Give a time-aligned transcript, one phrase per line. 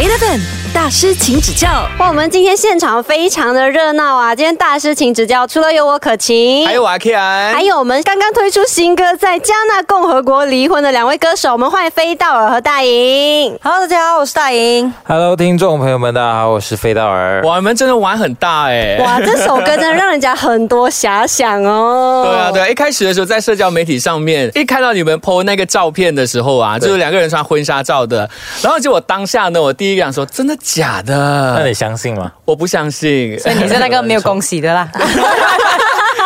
[0.00, 0.59] 8 FM.
[0.72, 1.68] 大师，请指教。
[1.98, 4.34] 哇，我们今天现场非常的热闹啊！
[4.34, 13.58] 今天大师请指教，除了有我可晴，还有我阿 K 安，还有我们刚刚推出新歌，在加纳共和国离婚的两位歌手，我们欢迎飞道尔和大莹。
[13.62, 14.92] Hello，大家好，我是大莹。
[15.04, 17.42] Hello，听众朋友们，大家好，我是飞道尔。
[17.44, 18.96] 哇，你们真的玩很大哎！
[19.00, 22.24] 哇，这首歌真的让人家很多遐想哦。
[22.26, 28.30] 对啊，对啊，一开始的时候在社交媒体上面，一看到你们 PO 那个照片的时候啊，就是两个人穿婚纱照的，
[28.62, 31.56] 然后就我当下呢，我第一个想说，真的假的？
[31.58, 32.30] 那你相信吗？
[32.44, 34.88] 我不相信，所以你是那个没有恭喜的啦。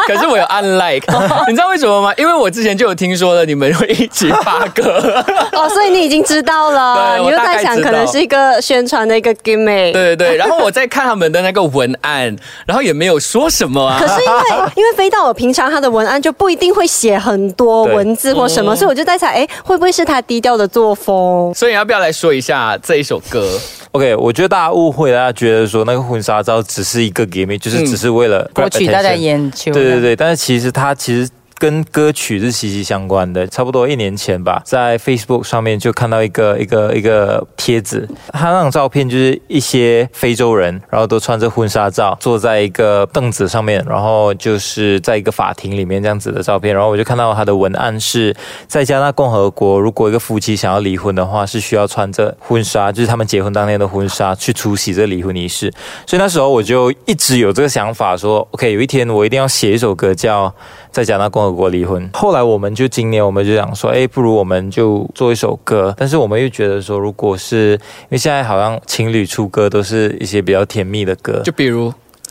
[0.07, 1.01] 可是我有 unlike，
[1.49, 2.13] 你知道为什么吗？
[2.19, 5.25] 因为我之前就有听说了，你们会一起发歌。
[5.53, 9.93] 哦，所以你已经知道了，对我你就在想，大概知道可能是一个宣传的一个 gimmick。
[9.93, 13.99] 对对对，然后我在看他们的那个文案，然后也没有说什么啊。
[13.99, 21.55] 可是因为 因为飞到我平常他的文案就不一定会写很多文字或什么，所以我就在想，哎，会不会是他低调的作风？
[21.55, 23.59] 所以要不要来说一下这一首歌？
[23.95, 29.73] OK，我觉得大家误会了，大家觉得说那个婚纱照只是一个 gimmick，就是只是为了博取大家眼球。
[29.73, 31.29] 对对对，但是其实它其实。
[31.65, 33.47] 跟歌曲是息息相关的。
[33.47, 46.75] 差不多一年前吧，在 Facebook 上面就看到一个一个一个帖子，他那种照片就是一些非洲人，然后都穿着婚纱照，坐在一个凳子上面，然后就是在一个法庭里面这样子的照片。
[46.75, 55.73] 然后我就看到他的文案是在加拿大共和国，如果一个夫妻想要离婚的话，是需要穿着婚纱，就是他们结婚当天的婚纱去出席这个离婚仪式。
[56.07, 60.49] 所以那时候我就一直有这个想法说，OK，有一天我一定要写一首歌叫
[60.95, 62.01] 《在加拿大共和国离婚》。
[62.17, 65.93] 后来我们就今年我们就想说，哎，不如我们就做一首歌。
[65.99, 71.93] 但是我们又觉得说，如果是因为现在好像情侣出歌都是一些比较甜蜜的歌，就比如，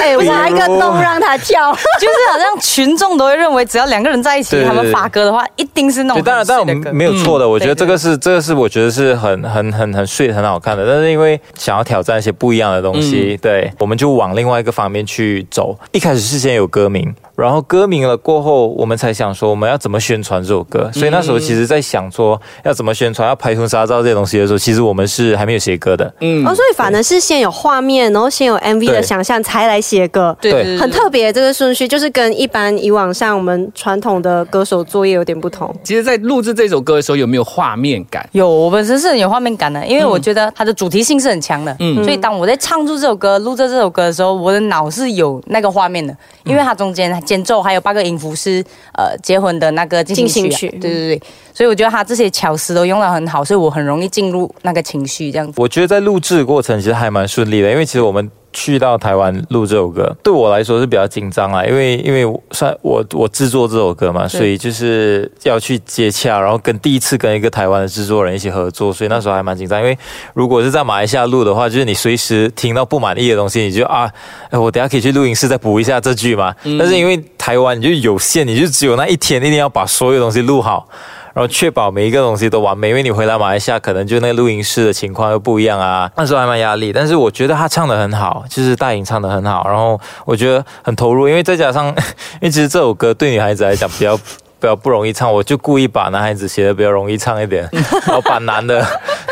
[0.00, 1.72] 哎， 挖一个洞让他跳。
[2.00, 6.94] 就是好像群众都会认为，只要两个人在一起，他们发歌的话，一定是那，种当然，当然。
[6.94, 7.48] 没有错的。
[7.48, 10.86] 我觉得这个是这个是我觉得是很很很很碎很好看的。
[10.86, 15.76] 但是因为想要挑战一些不一样的东西，对，我们就往另外一个方面去走。
[15.92, 20.90] 一开始事先有歌名，然后歌名了过后，我们才想说我们要怎么宣传这首歌。
[20.92, 26.12] 所以那时候其实在想说要怎么宣传，要拍婚纱照这些东西的时候，其实我们是还没有写歌的。
[26.20, 30.36] 嗯哦，所以反而是先有画面，然后先有 MV 的想象，才来写歌。
[30.40, 35.74] 对很特别，这个顺序就是跟一般以往像我们传统的歌手作业有点不同。
[35.82, 38.28] 其实，在录制这首歌的时候，有没有画面感？
[38.32, 46.14] 有，我本身是很有画面感的，因为我觉得它的主题性是很强的，嗯所以当我在唱出这首歌、录制这首歌的时候，我的脑是有那个画面的，
[46.44, 48.60] 因为它中间间奏还有八个音符是
[48.98, 50.78] 呃结婚的那个进行曲啊、进行曲。
[50.80, 51.22] 对对对，
[51.54, 55.54] 所以我觉得他这些巧思都用的很好，所以我很容易进入那个情绪这样子。
[55.56, 69.78] 我觉得在录制过程其实还蛮顺利的，因为其实我们去到台湾录这首歌，对我来说是比较紧张啊，因为因为算我我制作这首歌嘛，所以就是要去接洽，然后跟第一次跟一个台湾的制作人一起合作，所以那时候还蛮紧张。
[69.80, 69.96] 因为
[70.34, 74.10] 如果是在马来西亚录的话，就是你随时听到不满意的东西，你就啊，
[74.50, 76.54] 哎我等下可以去录音室再补一下这句嘛。
[76.78, 80.88] 但是因为台湾你就有限，你就只有那一天，一定要把所有东西录好。
[81.34, 86.92] 然后确保每一个东西都完美，因为你回来马来西亚，可能就那个录音室的情况又不一样啊，那时候还蛮压力。
[86.92, 91.86] 但是我觉得他唱的很好，就是大颖唱的很好，然后我觉得很投入，因为再加上，
[92.40, 94.18] 因为其实这首歌对女孩子来讲比较。
[94.60, 97.66] 比较不容易唱，我就故意把男孩子写的比较容易唱一点，
[98.06, 98.86] 然后把男的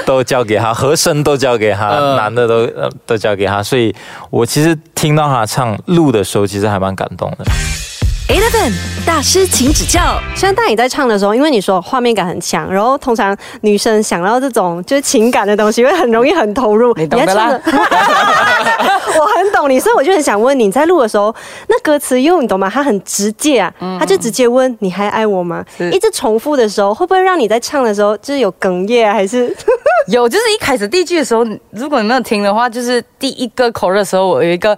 [0.07, 3.95] 都交给他，和声都交给他，嗯男的都呃都交给他，所以
[4.31, 7.45] 我其实听到他唱录的时候，其实还蛮感动的。
[8.28, 8.71] Eleven
[9.06, 10.21] 大师，请指教。
[10.37, 16.93] 像大你在唱的时候，因为你说画面感很强，然后通常女生想到这种就是情感的东西，会很容易很投入。
[16.94, 17.49] 你懂的啦
[19.19, 21.34] 我很懂你，所以我就很想问你，在录的时候，
[21.69, 22.71] 那歌词又你懂吗？
[22.71, 25.65] 它很直接啊，他就直接问你还爱我吗？
[25.91, 29.15] 一直重复的时候，会不会让你在唱的时候就是有哽咽啊？
[29.15, 29.56] 还是
[30.09, 34.77] 有，就是一开始第一句的时候，如果你没有听的话，就是第一个口的时候，我有一个。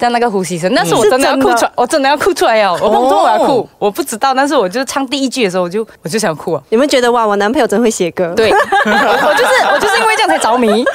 [0.00, 2.72] 像那个呼吸声，但是我真的要哭出来，我真的要哭出来呀！
[2.80, 6.62] 我梦中我要哭，我不知道，但是我就唱第一句的时候，我就我就想哭啊。
[6.70, 8.32] 你们觉得哇，我男朋友真会写歌？
[8.34, 10.84] 对， 我就是我就是因为这样才着迷。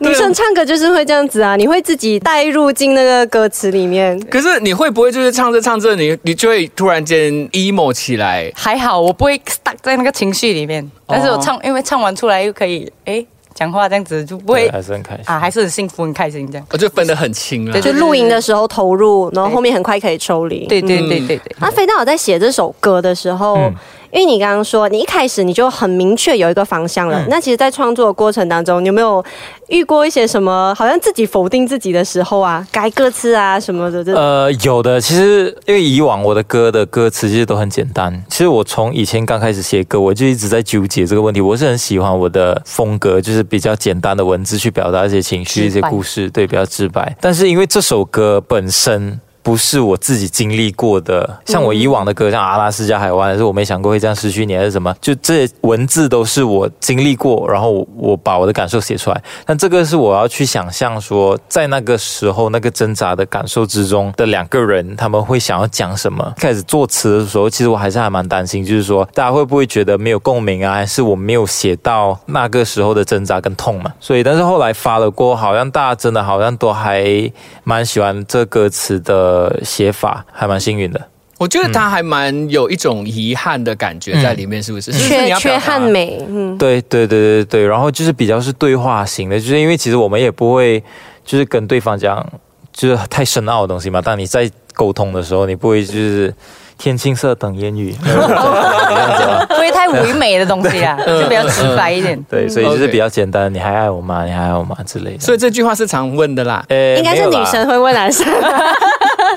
[0.00, 4.18] 女生唱歌就是会这样子啊，你会自己带入进那个歌词里面。
[4.30, 8.50] 可是你会不会就是唱着唱着，你你就会突然间 emo 起来？
[8.54, 13.24] 还好我不会 stuck 在那个情绪里面，但是我唱，因为唱完出来又可以哎
[13.56, 15.24] 讲话这样子就不会还是很开心。
[15.24, 16.66] 啊，还是很幸福很开心这样。
[16.70, 17.80] 我就分得很清了。
[17.80, 20.66] 就露营的时候投入，然后后面很快可以抽离。
[20.66, 21.56] 对对对对对。
[21.58, 23.74] 那飞刀有在写这首歌的时候，嗯
[24.12, 29.24] 因为你刚刚说你一开始你就很明确有一个方向嗯了，那其实，在创作的过程当中，你有没有
[29.68, 34.02] 遇过一些什么好像自己否定自己的时候啊，改歌词啊什么的？
[34.04, 38.24] 这呃，有的，其实因为以往我的歌的歌词其实都很简单。
[38.28, 41.40] 其实我从以前刚开始写歌，我就一直在纠结这个问题。
[41.40, 47.16] 我是很喜欢我的风格，就是比较简单的文字去表达一些情绪、一些故事，对，比较直白。
[47.20, 49.20] 但是因为这首歌本身。
[49.46, 54.92] 不是我自己经历过的，像我以往的歌，像阿拉斯加海湾，是我没想过会这样失去你，还是什么？
[55.00, 59.22] 就这些文字都是我经历过，然后我我把我的感受写出来。
[59.44, 66.34] 但这个是我要去想象说，在那个时候那个挣扎的感受之中的两个人，他们会想要讲什么？
[66.36, 73.92] 开始作词的时候，其实我还是还蛮担心，就是说大家会不会觉得没有共鸣啊，还是我没有写到那个时候的挣扎跟痛嘛？
[74.00, 77.30] 所以，但是后来发了过，好像大家真的好像都还
[77.62, 81.00] 蛮喜欢这歌词的写法，还蛮幸运的。
[81.38, 84.90] 我觉得他还蛮有一种遗憾的感觉在里面，是不是？
[84.90, 90.82] 是不是缺缺憾美，嗯，对对对对对，然后就是比较是对话型的，就是因为其实我们也不会
[91.26, 92.26] 就是跟对方讲
[92.72, 94.00] 就是太深奥的东西嘛。
[94.00, 96.34] 当你在沟通的时候，你不会就是
[96.78, 102.18] 天青色等烟雨，不会太唯美的东西啊，就比较直白一点。
[102.30, 104.24] 对，所以就是比较简单，你还爱我吗？
[104.24, 104.74] 你还爱我吗？
[104.86, 105.20] 之类的。
[105.20, 106.64] 所以这句话是常问的啦。
[106.68, 108.26] 呃应该是女生会问男生。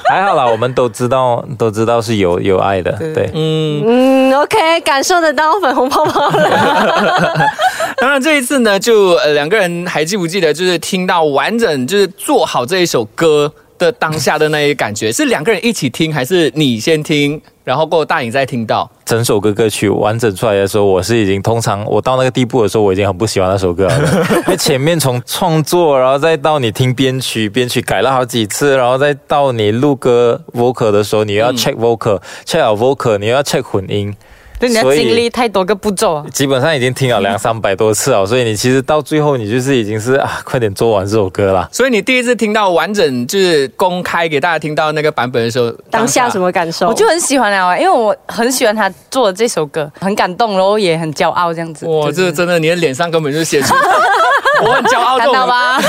[0.07, 3.29] 还好啦，我们都知道都知道是有有爱的，对。
[3.33, 7.33] 嗯，嗯，OK，感受得到粉红泡泡了。
[7.97, 18.87] 当然这一次呢，就呃两个人还记不记得，就是听到完整就是做好这一首歌的当下的那一感觉，是两个人一起听，还是你先听，然后过后大影再听到？
[19.03, 23.97] 整首歌歌曲完整出来的时候，我是已经通常我到那个地步的时候，我已经很不喜欢那首歌了。
[24.45, 34.13] 因为前面从创作，然后再到你听编曲，编曲改了好几次，然后再到你录歌 vocal 的时候，你又要 check vocal，check 好 vocal，你又要 check 混音。
[34.59, 36.25] 对，你要所以经历太多个步骤啊。
[36.33, 41.67] 基本上已经听了两三百多次了，所以你其实到最后你就是已经是啊，快点做完这首歌啦。
[41.71, 46.89] 所以你第一次听到完整就是公开给大家听到那个版本的时候，当下什么感受？
[46.89, 51.85] 我就很喜欢啊，因为我很喜欢他做的这首歌，很感动，然后也很骄傲这样子。
[51.85, 53.73] 哇，就是这真的，你的脸上根本就写出
[54.61, 55.47] 我很骄傲，看到？
[55.47, 55.79] 吧？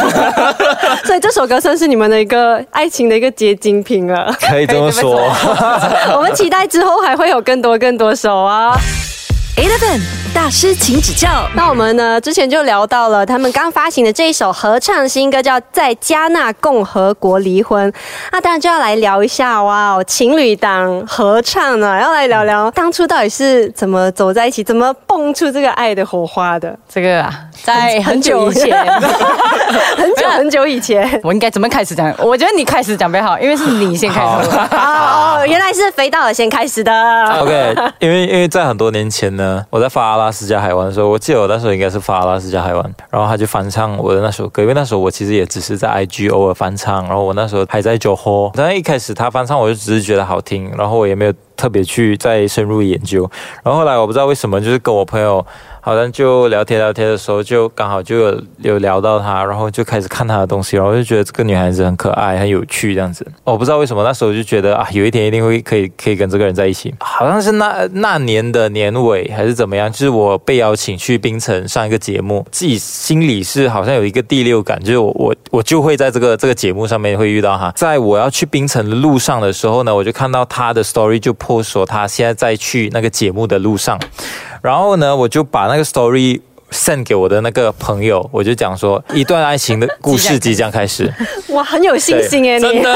[1.04, 4.34] 所以这首歌算是你们的一个爱情的一个结晶品了。
[4.40, 5.30] 可以这么说。
[6.16, 8.74] 我们期待之后还会有更多更多首啊。
[9.56, 10.00] Eleven
[10.32, 11.48] 大师，请指教。
[11.54, 17.90] 那我们呢之前就聊到了他们刚发行的这一首合唱新歌，叫《在加纳共和国离婚》。
[18.30, 26.78] 那当然就要来聊一下哇哦，情侣档合唱呢，要来聊聊当初到底是怎么走在一起，怎么蹦出这个爱的火花的。
[26.88, 27.32] 这个啊，
[27.62, 28.86] 在很久以前，
[29.96, 31.20] 很久很久以前。
[31.24, 32.12] 我应该怎么开始讲？
[32.18, 34.26] 我觉得你开始讲比较好，因为是你先开始。
[34.26, 36.92] 哦哦，原来是肥道尔先开始的。
[37.40, 53.28] OK，因为因为在很多年前呢，我在发阿拉斯加海湾的时候，我记得我那时候应该是发阿拉斯加海湾，然后他就翻唱我的那首歌，因为那时候我其实也只是在 IG 偶尔翻唱，然后我那时候还在酒后但一开始他翻唱我就只是觉得好听，然后我也没有特别去再深入研究，
[53.62, 55.44] 然后后来我不知道为什么，就是跟我朋友。
[55.80, 63.26] 好像就聊天聊天的时候，就刚好就有有聊到她，然后就开始看她的东西，然后就觉得这个女孩子很可爱、很有趣这样子。
[63.44, 66.94] 我不知道为什么那时候就觉得啊，有一天一定会可以可以跟这个人在一起。
[67.00, 77.70] 好像是那那年的年尾还是怎么样，就是我被邀请去槟城上一个节目，自己心里是好像有一个第六感，就是我我我就会在这个这个节目上面会遇到她。
[77.74, 83.98] 在我要去槟城的路上的时候呢，我就看到她的 story 就 post 说她现在在去那个节目的路上。
[84.62, 86.40] 然后呢，我就把那个 story
[86.70, 91.12] send 给我的那个朋友，我就讲说，一段爱情的故事 即将开始。
[91.48, 92.94] 哇，很有信心哎，真的，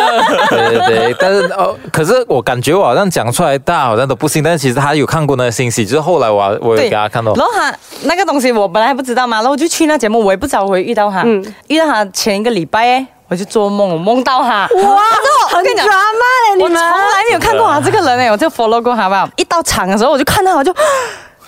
[0.50, 7.34] 对对对，但是哦，可是我感觉我好像讲出来，大家好像都不信，但是其实他有看过那个信息，就是后来我我有给他看到。
[7.34, 11.22] 然后他那个东西我本来还不知道嘛，然后我就去那节目，我也不知道我会遇到他。
[11.24, 14.68] 嗯遇到他前一个礼拜，哎，我就做梦，我梦到他。
[14.68, 15.02] 哇，
[15.50, 16.72] 很跟你讲 drama 嘞，你们。
[16.74, 19.28] 我从来没有看过他这个人哎，我就 follow 过他吧。
[19.36, 20.72] 一到场的时候，我就看到我就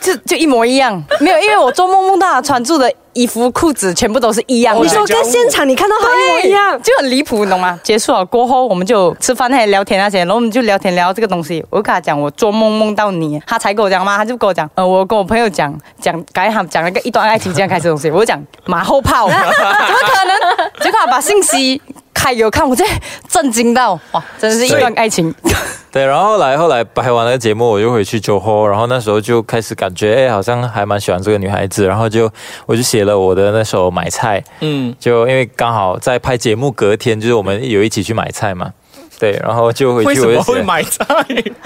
[0.06, 4.80] 就就一模一样，没有，因为我做梦梦到他穿住的衣服、裤子全部都是一样的。
[4.80, 7.76] 你说跟现场你看到他一模一样，就很离谱，你懂吗？
[7.82, 11.64] 结束了过后，我们就吃饭那些聊天那些，然后我们就聊天聊这个东西。
[11.70, 20.70] 我就跟他讲，我做梦梦到你，他才跟我讲嘛，他就跟我讲，呃，我跟我朋友讲讲，刚才他讲了个一段爱情这样开始的东西，我就讲马后炮，怎么可能？
[20.80, 21.80] 结果他把信息
[22.26, 22.84] 开给我看，我在
[23.28, 25.32] 震惊到，哇，真的是一段爱情。
[25.92, 32.28] 对，然后后来后来拍完那个节目，我就回去 Johor，然后那时候就开始感觉，哎，好像还蛮喜欢这个女孩子，然后就
[32.66, 38.72] 我就写了我的那首《买菜》，嗯，就因为刚好在拍节目隔天，就是我们有一起去买菜嘛。
[39.18, 41.04] 对，然后就回为去我会，买菜？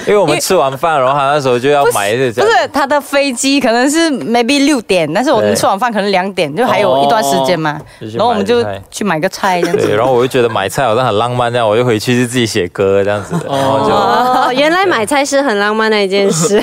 [0.06, 9.96] 因为我们吃完饭，然后他那时候就要买这不是他的飞机可能是 maybe 六点，但是我们吃完饭可能两点，就还有一段时间嘛，然后我们就去买个菜这样对，子。
[9.96, 13.34] 然后我就觉得买菜好像很浪漫这样，我就回去就自己写歌这样子。
[13.46, 16.62] 哦，原来买菜是很浪漫的一件事，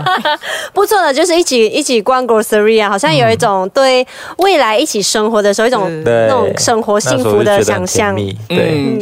[0.72, 4.06] 不错的，就是一起一起逛 grocery 啊，好像有一种对
[4.38, 8.14] 未来一起生活的时候一种那种生活幸福的想象。
[8.48, 9.00] 对，嗯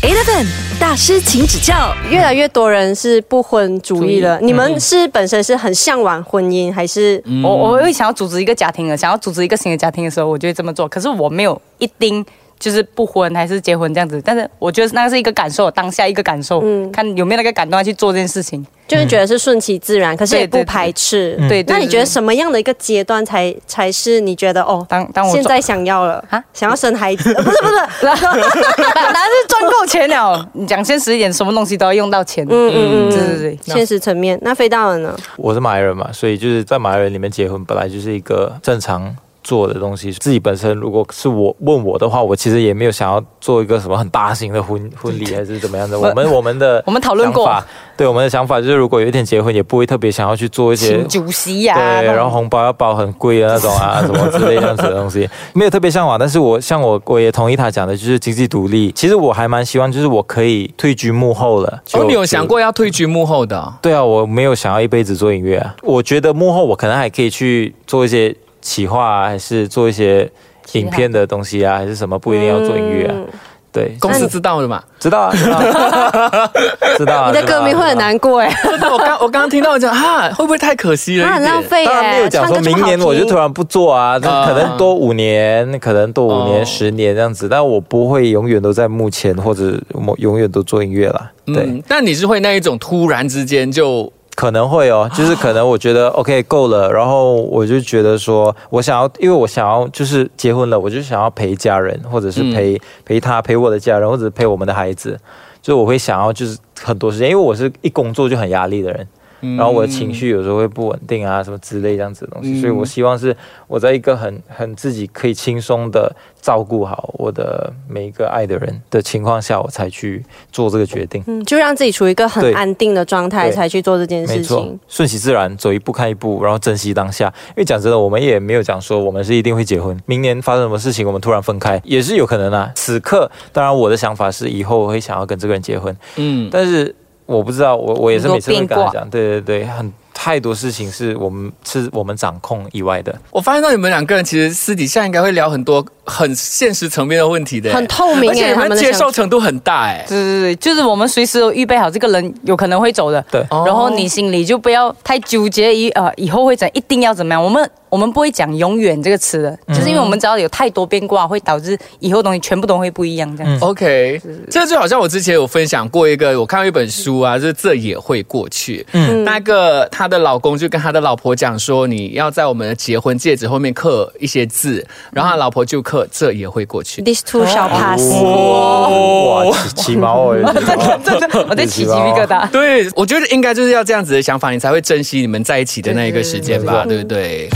[0.00, 0.46] Eleven
[0.78, 1.92] 大师，请指教。
[2.08, 7.20] 越来越多人是不婚主义了，你们是本身是很向往婚姻，还是？
[7.42, 10.88] 我我会想要组织一个家庭的，想要组织一个新的家庭的时候，我就会这么做。
[10.88, 12.24] 可是我没有一定
[12.58, 18.66] 就是不婚还是结婚这样子，但是我觉得那是一个感受，当下一个感受，嗯看有没有那个感动要去做这件事情。
[18.88, 21.36] 就是觉得是顺其自然，可是也不对对对排斥？
[21.46, 24.82] 对那你觉得什么样的一个阶段才才是你觉得哦？
[24.88, 27.74] 当当我赚现在想要了啊想要生孩子，呃不是不是，
[28.06, 30.48] 当当然是赚够钱了。
[30.54, 32.46] 你讲现实一点，什么东西都要用到钱。
[32.48, 34.38] 嗯嗯嗯，对对对现实层面。
[34.40, 35.14] 那飞大人呢？
[35.36, 40.12] 我是马来人嘛，所以就是在马来人里面结婚本来就是一个正常做的东西。
[40.12, 45.98] 自己本身如果是我问我的话，我其实也没有想要做一个什么很大型的婚婚礼还是怎么样的。
[45.98, 47.66] 我们我们的 我们讨论过想法，
[47.96, 56.18] 对我们的想法就是，如果有一天结婚，也不会特别想要去做一些请主席呀、对，然后红包要包很贵的那种啊，什么之类这样子的东西， 没有特别向往。
[56.18, 58.90] 但是我像我我也同意他讲的，就是经济独立。
[58.92, 61.80] 其实我还蛮希望，就是我可以退居幕后了。
[61.84, 62.48] 就哦，你有想？
[62.48, 63.74] 过要退居幕后的哦？
[63.82, 65.76] 对啊，我没有想要一辈子做音乐啊。
[65.82, 68.34] 我觉得幕后我可能还可以去做一些
[68.68, 70.30] 企划啊，还是做一些
[70.72, 73.14] 影片的东西啊，还是什么，不一定要做音乐啊。
[73.16, 73.26] 嗯
[73.70, 74.82] 对，公司知道的嘛？
[74.98, 76.50] 知道啊，知道啊，
[76.96, 77.30] 知道啊。
[77.30, 78.50] 你的歌迷会很难过哎，
[78.90, 81.34] 我刚我刚刚听到我讲哈，会不会太可惜了他？
[81.34, 91.30] 很浪费当然没有哎，讲说明年我就突然不做啊，可能多五年，可能多五年、哦十年这样子，但我不会永远都在幕前或者我永远都做音乐啦。
[91.46, 105.18] 对，嗯，但你是会那一种突然之间就可能会哦， 就是可能我觉得 OK 够了，然后我就觉得说我想要，因为我想要就是结婚了，我就想要陪家人，或者是陪、陪他陪我的家人，或者陪我们的孩子，
[105.60, 109.08] 就我会想要就是很多时间，因为我是一工作就很压力的人。
[109.40, 121.22] 然后我的情绪有时候会不稳定啊，什么之类这样子的东西，嗯所以我希望是我在一个很很自己可以轻松的照顾好我的每一个爱的人的情况下，我才去做这个决定。
[121.26, 127.32] 嗯，就让自己处于一个很安定的状态，才去做这件没错事情。，顺其自然，走一步看一步，然后珍惜当下。
[127.48, 132.70] 因为讲真的，我们也没有讲说我们是一定会结婚，明年发生什么事情我们突然分开也是有可能啊。
[132.74, 136.94] 此刻，当然我的想法是以后我会想要跟这个人结婚，嗯，但是
[137.28, 143.14] 我不知道，我我也是每次都跟他讲，对对对，很太多事情是我们是我们掌控以外的。
[143.30, 150.04] 我发现到你们两个人其实私底下应该会聊很多很现实层面的问题的，很透明哎，而且你们接受程度很大哎。
[150.08, 157.40] 对对对，就是我们随时都预备好这个人有可能会走的，对哦然后你心里就不要太纠结于呃以后会怎一定要怎么样。
[157.42, 163.64] 我们我们不会讲永远这个词的，就是因为我们知道有太多变卦会导致以后东西全部都会不一样这样子。
[163.64, 164.20] OK，
[164.50, 168.84] 这就好像我之前有分享过一个，我看到一本书啊，就是这也会过去。
[168.92, 177.02] 嗯，那个她的老公就跟他的老婆讲说，你要在我们的结婚戒指后面刻一些字，然后他老婆就刻这也会过去。
[177.02, 178.00] This too shall pass。
[178.22, 180.38] 哇，起起毛哦，
[181.04, 182.48] 真的我在起鸡皮疙瘩。
[182.48, 187.50] 对，我觉得应该就是要这样子的想法，你才会珍惜你们在一起的那一个时间吧，对不对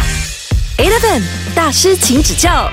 [0.76, 1.22] ？Eleven
[1.54, 2.70] 大师，请指教。